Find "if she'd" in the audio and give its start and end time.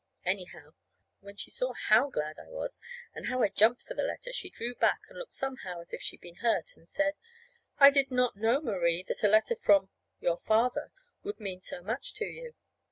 5.93-6.21